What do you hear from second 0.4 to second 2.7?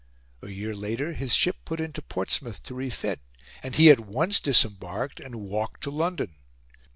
A year later his ship put into Portsmouth